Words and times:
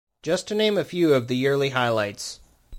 Just 0.23 0.47
to 0.47 0.55
name 0.55 0.79
a 0.79 0.83
few 0.83 1.13
of 1.13 1.27
the 1.27 1.35
yearly 1.37 1.69
highlights. 1.69 2.39